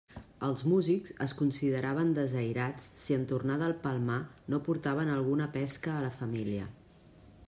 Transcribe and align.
Els 0.45 0.61
músics 0.69 1.11
es 1.25 1.33
consideraven 1.41 2.13
desairats 2.15 2.87
si 3.01 3.17
en 3.17 3.27
tornar 3.33 3.59
del 3.65 3.77
Palmar 3.85 4.19
no 4.55 4.63
portaven 4.69 5.15
alguna 5.19 5.51
pesca 5.59 5.95
a 5.99 6.03
la 6.09 6.15
família. 6.23 6.67